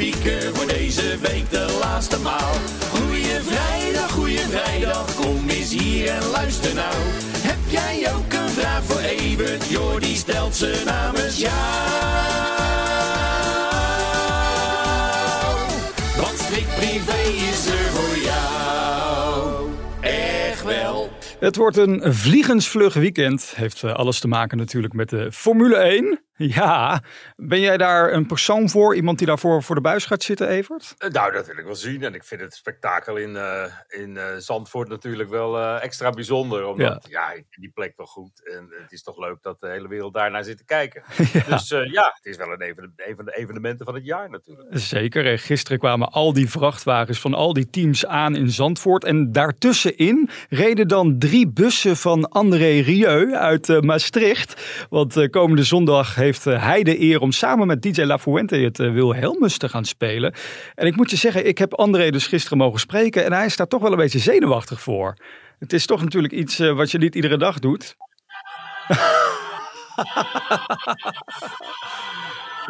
[0.00, 2.54] Speaker voor deze week de laatste maal.
[2.90, 6.94] Goeie vrijdag, goeie vrijdag, kom eens hier en luister nou.
[7.38, 9.68] Heb jij ook een vraag voor Evert?
[9.68, 11.52] Jordi stelt ze namens jou.
[16.16, 19.68] Want Strik Privé is er voor jou.
[20.00, 21.10] Echt wel.
[21.40, 23.52] Het wordt een vliegensvlug weekend.
[23.56, 26.29] Heeft eh, alles te maken natuurlijk met de Formule 1.
[26.46, 27.02] Ja,
[27.36, 28.94] ben jij daar een persoon voor?
[28.94, 30.94] Iemand die daarvoor voor de buis gaat zitten, Evert?
[30.98, 32.02] Eh, Nou, dat wil ik wel zien.
[32.02, 36.66] En ik vind het spektakel in, eh, in eh, Zandvoort natuurlijk wel extra bijzonder.
[36.66, 37.32] Omdat, ja.
[37.32, 38.48] ik die plek wel goed.
[38.54, 41.02] En het is toch leuk dat de hele wereld daarnaar zit te kijken.
[41.50, 44.68] Dus ja, het is wel een, even, een van de evenementen van het jaar natuurlijk.
[44.72, 45.26] Zeker.
[45.26, 49.04] En Gisteren kwamen al die vrachtwagens van al die teams aan in Zandvoort.
[49.04, 54.86] En daartussenin reden dan drie bussen van André Rieu uit Maastricht.
[54.90, 58.78] Want komende zondag heeft eh, hij de eer om samen met DJ La Fuente het
[58.78, 60.34] uh, Wilhelmus te gaan spelen.
[60.74, 63.24] En ik moet je zeggen, ik heb André dus gisteren mogen spreken.
[63.24, 65.16] En hij is daar toch wel een beetje zenuwachtig voor.
[65.58, 67.96] Het is toch natuurlijk iets eh, wat je niet iedere dag doet.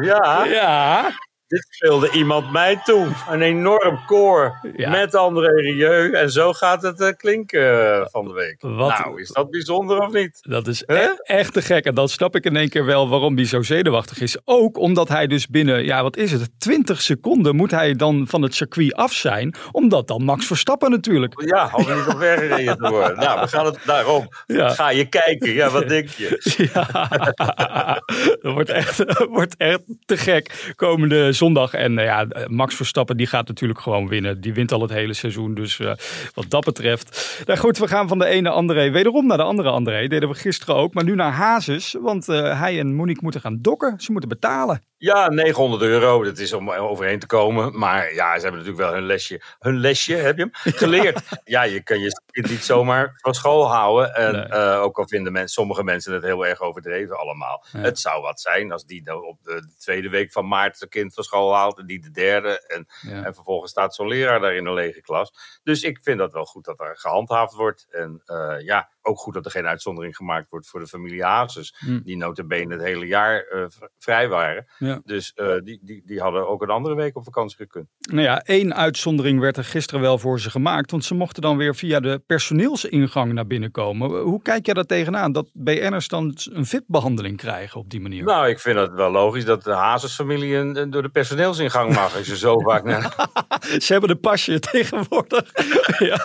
[0.00, 1.10] Ja, Ja.
[1.48, 3.06] Dit speelde iemand mij toe.
[3.30, 4.90] Een enorm koor Ja.
[4.90, 6.12] met André Rieu.
[6.12, 8.56] En zo gaat het eh, klinken eh, van de week.
[8.60, 10.38] Wat- Nou, is dat bijzonder of niet?
[10.40, 11.84] Dat is e- echt te gek.
[11.84, 14.36] En dan snap ik in één keer wel waarom hij zo zenuwachtig is.
[14.44, 18.42] Ook omdat hij dus binnen, ja wat is het, 20 seconden moet hij dan van
[18.42, 19.54] het circuit af zijn.
[19.72, 21.42] Omdat dan Max Verstappen natuurlijk.
[21.44, 23.16] Ja, we niet op weg gereden te worden.
[23.18, 24.28] Nou, we gaan het daarom.
[24.46, 24.68] Ja.
[24.68, 25.52] Ga je kijken.
[25.52, 26.26] Ja, wat denk je?
[26.72, 26.86] Ja,
[28.42, 29.04] dat wordt echt,
[29.38, 31.74] wordt echt te gek komende zondag.
[31.74, 34.40] En eh, ja, Max Verstappen die gaat natuurlijk gewoon winnen.
[34.40, 35.54] Die wint al het hele seizoen.
[35.54, 35.92] Dus eh,
[36.34, 37.42] wat dat betreft.
[37.46, 40.08] Nou goed, we gaan van de ene André wederom naar de andere André.
[40.08, 40.94] Deden we gisteren ook.
[40.94, 41.96] Maar nu naar Hazes.
[42.00, 44.00] Want eh, hij en Monique moeten gaan dokken.
[44.00, 44.87] Ze moeten betalen.
[45.00, 46.24] Ja, 900 euro.
[46.24, 47.78] Dat is om overheen te komen.
[47.78, 49.42] Maar ja, ze hebben natuurlijk wel hun lesje.
[49.58, 50.72] Hun lesje, heb je hem?
[50.74, 51.20] Geleerd.
[51.44, 54.14] ja, je kan je kind niet zomaar van school houden.
[54.14, 54.42] En Nee.
[54.44, 57.64] eh, ook al vinden mensen, sommige mensen het heel erg overdreven allemaal.
[57.72, 57.78] Ja.
[57.80, 61.14] Het zou wat zijn als die op de, de tweede week van maart zijn kind
[61.14, 61.78] van school haalt.
[61.78, 62.66] En die de derde.
[62.66, 63.24] En, Ja.
[63.24, 65.32] en vervolgens staat zo'n leraar daar in een lege klas.
[65.62, 67.86] Dus ik vind dat wel goed dat er gehandhaafd wordt.
[67.90, 71.74] En eh, ja, ook goed dat er geen uitzondering gemaakt wordt voor de familie Hazes.
[71.78, 72.00] Hm.
[72.04, 74.66] Die notabene het hele jaar v- vrij waren.
[74.78, 75.00] Ja.
[75.04, 77.86] Dus eh, die, die, die hadden ook een andere week op vakantie gekund.
[78.10, 80.90] Nou ja, één uitzondering werd er gisteren wel voor ze gemaakt.
[80.90, 84.10] Want ze mochten dan weer via de personeelsingang naar binnen komen.
[84.20, 85.32] Hoe kijk jij daar tegenaan?
[85.32, 88.24] Dat BN'ers dan een VIP-behandeling krijgen op die manier?
[88.24, 92.16] Nou, ik vind het wel logisch dat de Hazes-familie een- een- door de personeelsingang mag.
[92.16, 93.14] Als je zo vaak naar...
[93.84, 95.50] Ze hebben de pasje tegenwoordig.
[95.98, 96.16] ja.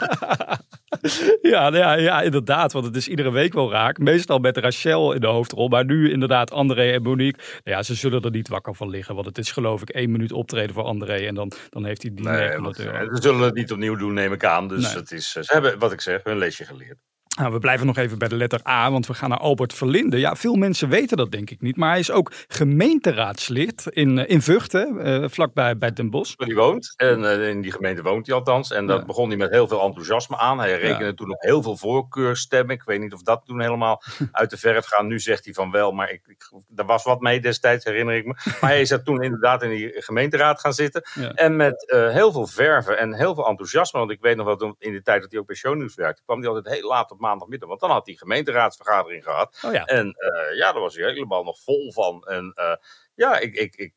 [1.41, 2.72] Ja, nou ja, ja, inderdaad.
[2.72, 3.97] Want het is iedere week wel raak.
[3.97, 5.68] Meestal met Rachel in de hoofdrol.
[5.68, 7.41] Maar nu inderdaad André en Monique.
[7.64, 9.16] Nou ja, ze zullen er niet wakker van liggen.
[9.16, 11.13] Want het is geloof ik één minuut optreden voor André.
[11.16, 13.06] En dan, dan heeft hij die Nee, 900 want, euro.
[13.08, 14.68] eh, ze zullen het niet opnieuw doen, neem ik aan.
[14.68, 14.96] Dus Nee.
[14.96, 16.97] het is, eh, ze hebben, wat ik zeg, hun lesje geleerd.
[17.39, 20.19] Nou, we blijven nog even bij de letter A, want we gaan naar Albert Verlinde.
[20.19, 24.29] Ja, veel mensen weten dat denk ik niet, maar hij is ook gemeenteraadslid in, eh,
[24.29, 26.33] in Vught, hè, eh, vlakbij bij Den Bosch.
[26.38, 26.94] Waar hij woont.
[26.95, 28.71] En eh, in die gemeente woont hij althans.
[28.71, 29.05] En dat Ja.
[29.05, 30.59] begon hij met heel veel enthousiasme aan.
[30.59, 31.13] Hij rekende Ja.
[31.13, 32.75] toen op heel veel voorkeurstemmen.
[32.75, 34.01] Ik weet niet of dat toen helemaal
[34.31, 35.05] uit de verf gaat.
[35.05, 38.25] Nu zegt hij van wel, maar ik, ik, er was wat mee destijds, herinner ik
[38.25, 38.33] me.
[38.61, 41.03] Maar hij is er toen inderdaad in die gemeenteraad gaan zitten.
[41.13, 41.31] Ja.
[41.33, 44.00] En met heel veel verven en heel veel enthousiasme.
[44.00, 46.39] Want ik weet nog wel, in de tijd dat hij ook bij Shownieuws werkte, kwam
[46.39, 47.69] hij altijd heel laat op maandagmiddag.
[47.69, 49.59] Want dan had hij gemeenteraadsvergadering gehad.
[49.66, 52.24] Oh ja, En eh, ja, daar was hij helemaal nog vol van.
[52.24, 52.75] En eh,
[53.15, 53.94] ja, ik, ik, ik,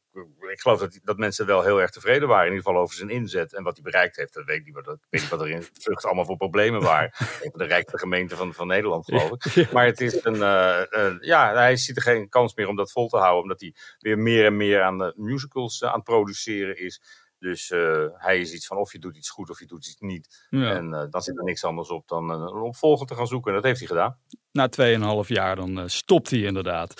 [0.51, 2.47] ik geloof dat, dat mensen wel heel erg tevreden waren.
[2.47, 4.35] In ieder geval over zijn inzet en wat hij bereikt heeft.
[4.35, 7.11] Dat weet ik niet, dat- weet niet wat er in Vught allemaal voor problemen waren.
[7.43, 9.73] Een van de rijkste gemeenten van, van Nederland, geloof ik.
[9.73, 12.93] Maar het is een, eh, eh, ja, hij ziet er geen kans meer om dat
[12.93, 13.43] vol te houden.
[13.43, 17.01] Omdat hij weer meer en meer aan de musicals aan het produceren is.
[17.47, 20.01] Dus eh, hij is iets van of je doet iets goed of je doet iets
[20.01, 20.47] niet.
[20.51, 20.75] ja.
[20.75, 23.51] En eh, dan zit er niks anders op dan eh, een opvolger te gaan zoeken.
[23.51, 24.19] En dat heeft hij gedaan.
[24.53, 24.69] na
[25.23, 26.95] 2,5 jaar dan eh, stopt hij inderdaad.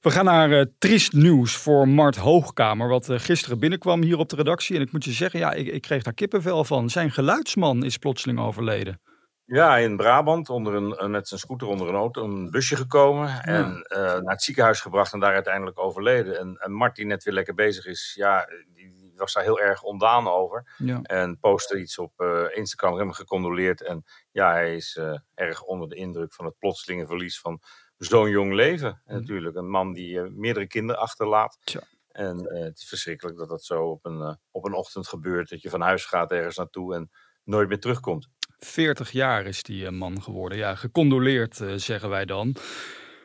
[0.00, 4.28] We gaan naar eh, triest nieuws voor Mart Hoogkamer, wat eh, gisteren binnenkwam hier op
[4.28, 4.76] de redactie.
[4.76, 6.90] En ik moet je zeggen, ja, ik, ik kreeg daar kippenvel van.
[6.90, 9.00] Zijn geluidsman is plotseling overleden.
[9.44, 13.42] Ja, in Brabant onder een, met zijn scooter onder een auto, een busje gekomen.
[13.42, 16.38] En uh, naar het ziekenhuis gebracht en daar uiteindelijk overleden.
[16.38, 19.82] En, en Mart, die net weer lekker bezig is, ja, die was daar heel erg
[19.82, 20.74] ondaan over.
[20.76, 21.02] Ja.
[21.02, 23.82] En postte iets op uh, Instagram, hem gecondoleerd.
[23.82, 27.60] En ja, hij is uh, erg onder de indruk van het plotselinge verlies van
[27.96, 29.02] zo'n jong leven.
[29.04, 31.58] En natuurlijk een man die meerdere kinderen achterlaat.
[31.64, 31.80] Tja.
[32.08, 35.48] En het is verschrikkelijk dat dat zo op een, op een ochtend gebeurt.
[35.48, 37.10] Dat je van huis gaat ergens naartoe en
[37.44, 38.28] nooit meer terugkomt.
[38.58, 40.58] 40 jaar is die man geworden.
[40.58, 42.56] Ja, gecondoleerd zeggen wij dan.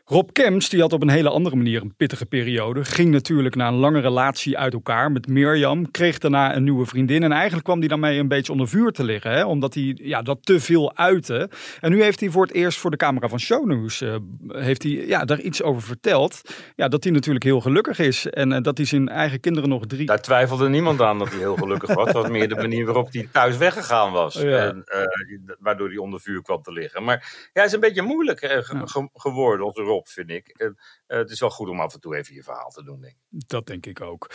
[0.06, 2.86] Rob Kemps die had op een hele andere manier een pittige periode.
[2.86, 5.92] Ging natuurlijk na een lange relatie uit elkaar met Mirjam.
[5.92, 7.24] Kreeg daarna een nieuwe vriendin.
[7.24, 9.32] En eigenlijk kwam hij daarmee een beetje onder vuur te liggen.
[9.32, 9.46] Hè?
[9.46, 11.50] Omdat hij ja, dat te veel uitte.
[11.80, 14.02] En nu heeft hij voor het eerst voor de camera van Shownews...
[14.02, 14.16] Uh,
[14.48, 16.42] heeft hij ja, daar iets over verteld.
[16.76, 18.30] Ja, dat hij natuurlijk heel gelukkig is.
[18.30, 20.06] En uh, dat hij zijn eigen kinderen nog drie...
[20.06, 22.06] Daar twijfelde niemand aan dat hij heel gelukkig was.
[22.06, 24.34] Dat was meer de manier waarop hij thuis weggegaan was.
[24.34, 24.58] Ja.
[24.58, 27.04] En, uh, waardoor hij onder vuur kwam te liggen.
[27.04, 30.48] Maar ja, hij is een beetje moeilijk ge ge geworden, onze Rob, vind ik.
[30.48, 33.02] En, uh, het is wel goed om af en toe even je verhaal te doen,
[33.02, 33.48] denk ik.
[33.48, 34.32] Dat denk ik ook.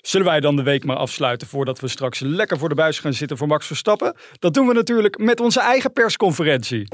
[0.00, 3.12] Zullen wij dan de week maar afsluiten voordat we straks lekker voor de buis gaan
[3.12, 4.16] zitten voor Max Verstappen?
[4.38, 6.88] Dat doen we natuurlijk met onze eigen persconferentie.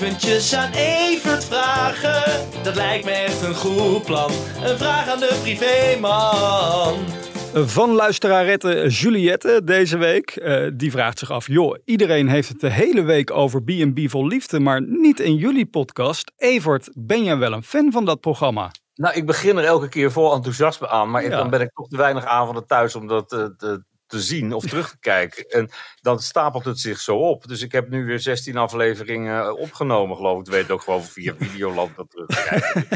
[0.00, 4.30] Eventjes aan Evert vragen, dat lijkt me echt een goed plan.
[4.62, 7.29] Een vraag aan de privéman.
[7.54, 10.36] Van luisterarette Juliette deze week.
[10.42, 14.26] Uh, die vraagt zich af, joh, iedereen heeft het de hele week over B&B vol
[14.26, 16.32] liefde, maar niet in jullie podcast.
[16.36, 18.70] Evert, ben jij wel een fan van dat programma?
[18.94, 21.28] Nou, ik begin er elke keer vol enthousiasme aan, maar Ja.
[21.28, 24.64] dan ben ik toch te weinig avonden thuis om dat eh, te, te zien of
[24.64, 25.48] terug te kijken.
[25.48, 25.70] En
[26.00, 27.46] dan stapelt het zich zo op.
[27.46, 30.46] Dus ik heb nu weer 16 afleveringen eh, opgenomen, geloof ik.
[30.46, 32.88] Ik weet het ook gewoon via Videoland dat terug te kijken.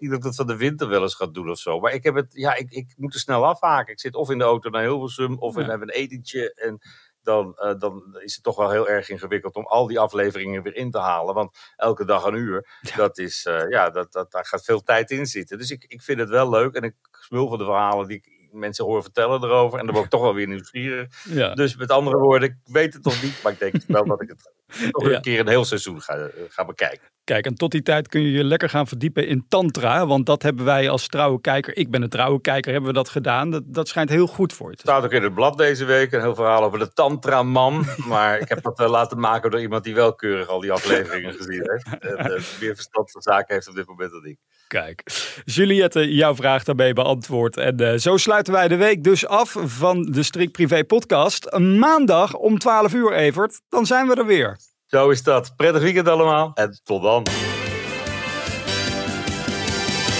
[0.00, 1.80] Niet dat ik dat van de winter wel eens gaat doen of zo.
[1.80, 3.92] Maar ik heb het, ja, ik, ik moet er snel afhaken.
[3.92, 5.62] Ik zit of in de auto naar Hilversum of Ja.
[5.62, 6.54] we hebben een etentje.
[6.54, 6.78] En
[7.22, 10.76] dan, eh, dan is het toch wel heel erg ingewikkeld om al die afleveringen weer
[10.76, 11.34] in te halen.
[11.34, 15.10] Want elke dag een uur, dat is, eh, ja, dat, dat, daar gaat veel tijd
[15.10, 15.58] in zitten.
[15.58, 18.41] Dus ik, ik vind het wel leuk en ik smul van de verhalen die ik
[18.52, 19.78] mensen hoor vertellen erover.
[19.78, 21.08] En dan word ik toch wel weer nieuwsgierig.
[21.24, 21.54] Ja.
[21.54, 24.28] Dus met andere woorden, ik weet het nog niet, maar ik denk wel dat ik
[24.28, 24.52] het
[24.92, 25.14] nog Ja.
[25.16, 27.10] een keer een heel seizoen ga, ga bekijken.
[27.24, 30.06] Kijk, en tot die tijd kun je je lekker gaan verdiepen in Tantra.
[30.06, 33.08] Want dat hebben wij als trouwe kijker, ik ben een trouwe kijker, hebben we dat
[33.08, 33.50] gedaan.
[33.50, 36.12] Dat, dat schijnt heel goed voor je te staat ook in het blad deze week,
[36.12, 37.84] een heel verhaal over de Tantra-man.
[38.08, 41.32] Maar ik heb dat eh, laten maken door iemand die wel keurig al die afleveringen
[41.34, 41.86] gezien heeft.
[42.04, 44.38] En eh, meer verstand van zaken heeft op dit moment dan ik.
[44.72, 45.02] Kijk,
[45.44, 47.56] Juliette, jouw vraag daarmee beantwoord.
[47.56, 51.58] En eh, zo sluiten wij de week dus af van de Strik Privé podcast.
[51.58, 53.60] Maandag om 12 uur, Evert.
[53.68, 54.58] Dan zijn we er weer.
[54.86, 55.52] Zo is dat.
[55.56, 57.22] Prettig weekend allemaal en tot dan.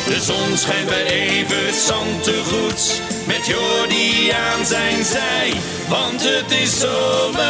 [0.07, 3.01] De zon schijnt bij Evert Zantegoed.
[3.27, 5.53] Met Jordi aan zijn zij,
[5.89, 7.43] want het is zomer.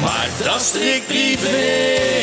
[0.00, 2.15] Maar dat is strikt privé.